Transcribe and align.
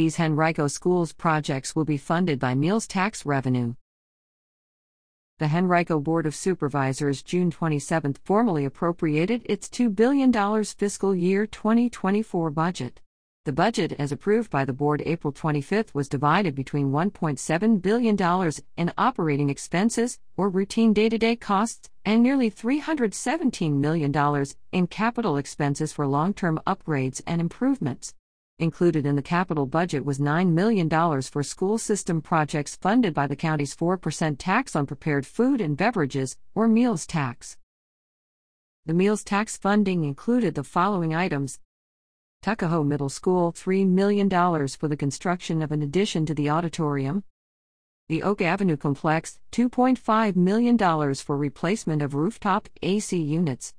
These 0.00 0.18
Henrico 0.18 0.66
Schools 0.66 1.12
projects 1.12 1.76
will 1.76 1.84
be 1.84 1.98
funded 1.98 2.38
by 2.38 2.54
meals 2.54 2.86
tax 2.86 3.26
revenue. 3.26 3.74
The 5.38 5.54
Henrico 5.54 6.00
Board 6.00 6.24
of 6.24 6.34
Supervisors 6.34 7.22
June 7.22 7.50
27 7.50 8.14
formally 8.24 8.64
appropriated 8.64 9.42
its 9.44 9.68
$2 9.68 9.94
billion 9.94 10.32
fiscal 10.64 11.14
year 11.14 11.46
2024 11.46 12.50
budget. 12.50 13.02
The 13.44 13.52
budget, 13.52 13.92
as 13.98 14.10
approved 14.10 14.50
by 14.50 14.64
the 14.64 14.72
board 14.72 15.02
April 15.04 15.34
25, 15.34 15.90
was 15.92 16.08
divided 16.08 16.54
between 16.54 16.92
$1.7 16.92 17.82
billion 17.82 18.52
in 18.78 18.92
operating 18.96 19.50
expenses, 19.50 20.18
or 20.34 20.48
routine 20.48 20.94
day 20.94 21.10
to 21.10 21.18
day 21.18 21.36
costs, 21.36 21.90
and 22.06 22.22
nearly 22.22 22.50
$317 22.50 23.74
million 23.74 24.46
in 24.72 24.86
capital 24.86 25.36
expenses 25.36 25.92
for 25.92 26.06
long 26.06 26.32
term 26.32 26.58
upgrades 26.66 27.20
and 27.26 27.42
improvements. 27.42 28.14
Included 28.60 29.06
in 29.06 29.16
the 29.16 29.22
capital 29.22 29.64
budget 29.64 30.04
was 30.04 30.18
$9 30.18 30.52
million 30.52 30.90
for 31.22 31.42
school 31.42 31.78
system 31.78 32.20
projects 32.20 32.76
funded 32.76 33.14
by 33.14 33.26
the 33.26 33.34
county's 33.34 33.74
4% 33.74 34.36
tax 34.38 34.76
on 34.76 34.84
prepared 34.84 35.26
food 35.26 35.62
and 35.62 35.78
beverages, 35.78 36.36
or 36.54 36.68
meals 36.68 37.06
tax. 37.06 37.56
The 38.84 38.92
meals 38.92 39.24
tax 39.24 39.56
funding 39.56 40.04
included 40.04 40.56
the 40.56 40.62
following 40.62 41.14
items 41.14 41.58
Tuckahoe 42.42 42.84
Middle 42.84 43.08
School 43.08 43.50
$3 43.50 43.88
million 43.88 44.28
for 44.28 44.88
the 44.88 44.96
construction 44.96 45.62
of 45.62 45.72
an 45.72 45.80
addition 45.80 46.26
to 46.26 46.34
the 46.34 46.50
auditorium. 46.50 47.24
The 48.10 48.22
Oak 48.22 48.42
Avenue 48.42 48.76
Complex 48.76 49.40
$2.5 49.52 50.36
million 50.36 51.14
for 51.14 51.34
replacement 51.38 52.02
of 52.02 52.14
rooftop 52.14 52.68
AC 52.82 53.16
units 53.16 53.72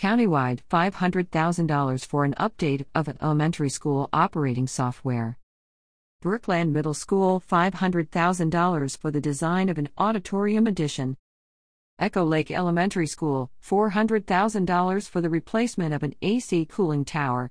countywide 0.00 0.60
$500,000 0.70 2.06
for 2.06 2.24
an 2.24 2.34
update 2.40 2.86
of 2.94 3.06
an 3.06 3.18
elementary 3.20 3.68
school 3.68 4.08
operating 4.14 4.66
software. 4.66 5.36
Brookland 6.24 6.70
Middle 6.70 6.94
School 6.94 7.42
$500,000 7.46 8.96
for 8.96 9.10
the 9.10 9.20
design 9.20 9.68
of 9.68 9.76
an 9.76 9.90
auditorium 9.98 10.66
addition. 10.66 11.18
Echo 11.98 12.24
Lake 12.24 12.50
Elementary 12.50 13.06
School 13.06 13.50
$400,000 13.62 15.06
for 15.06 15.20
the 15.20 15.28
replacement 15.28 15.92
of 15.92 16.02
an 16.02 16.14
AC 16.22 16.64
cooling 16.64 17.04
tower. 17.04 17.50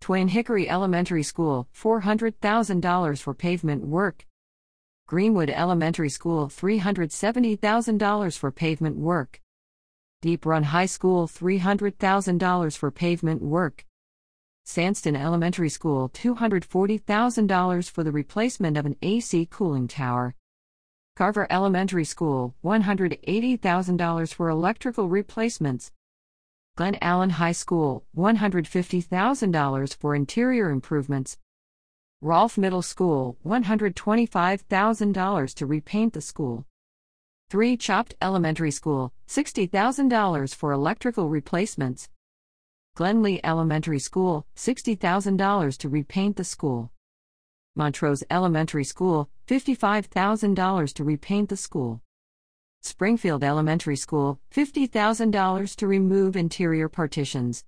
Twin 0.00 0.26
Hickory 0.26 0.68
Elementary 0.68 1.22
School 1.22 1.68
$400,000 1.72 3.22
for 3.22 3.32
pavement 3.32 3.86
work. 3.86 4.26
Greenwood 5.06 5.50
Elementary 5.50 6.08
School 6.08 6.48
$370,000 6.48 8.36
for 8.36 8.50
pavement 8.50 8.96
work. 8.96 9.40
Deep 10.22 10.44
Run 10.44 10.64
High 10.64 10.84
School 10.84 11.26
$300,000 11.26 12.76
for 12.76 12.90
pavement 12.90 13.40
work. 13.40 13.86
Sandston 14.66 15.18
Elementary 15.18 15.70
School 15.70 16.10
$240,000 16.10 17.90
for 17.90 18.04
the 18.04 18.12
replacement 18.12 18.76
of 18.76 18.84
an 18.84 18.96
AC 19.00 19.48
cooling 19.50 19.88
tower. 19.88 20.34
Carver 21.16 21.46
Elementary 21.48 22.04
School 22.04 22.54
$180,000 22.62 24.34
for 24.34 24.50
electrical 24.50 25.08
replacements. 25.08 25.90
Glen 26.76 26.98
Allen 27.00 27.30
High 27.30 27.52
School 27.52 28.04
$150,000 28.14 29.96
for 29.96 30.14
interior 30.14 30.68
improvements. 30.68 31.38
Rolfe 32.20 32.58
Middle 32.58 32.82
School 32.82 33.38
$125,000 33.46 35.54
to 35.54 35.64
repaint 35.64 36.12
the 36.12 36.20
school. 36.20 36.66
Three 37.50 37.76
Chopt 37.76 38.14
Elementary 38.22 38.70
School, 38.70 39.12
$60,000 39.26 40.54
for 40.54 40.70
electrical 40.70 41.28
replacements. 41.28 42.08
Glen 42.94 43.24
Lea 43.24 43.40
Elementary 43.42 43.98
School, 43.98 44.46
$60,000 44.54 45.76
to 45.78 45.88
repaint 45.88 46.36
the 46.36 46.44
school. 46.44 46.92
Montrose 47.74 48.22
Elementary 48.30 48.84
School, 48.84 49.28
$55,000 49.48 50.94
to 50.94 51.02
repaint 51.02 51.48
the 51.48 51.56
school. 51.56 52.00
Springfield 52.82 53.42
Elementary 53.42 53.96
School, 53.96 54.38
$50,000 54.54 55.74
to 55.74 55.86
remove 55.88 56.36
interior 56.36 56.88
partitions. 56.88 57.64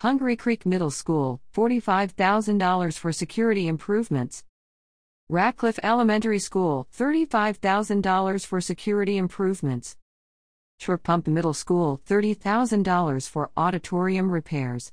Hungary 0.00 0.34
Creek 0.34 0.64
Middle 0.64 0.90
School, 0.90 1.42
$45,000 1.54 2.96
for 2.96 3.12
security 3.12 3.68
improvements. 3.68 4.44
Ratcliffe 5.30 5.78
Elementary 5.82 6.38
School, 6.38 6.86
$35,000 6.94 8.44
for 8.44 8.60
security 8.60 9.16
improvements. 9.16 9.96
Short 10.78 11.02
Pump 11.02 11.26
Middle 11.26 11.54
School, 11.54 11.98
$30,000 12.06 13.26
for 13.30 13.50
auditorium 13.56 14.30
repairs. 14.30 14.92